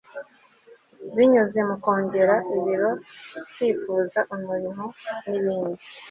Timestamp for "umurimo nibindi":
4.35-5.83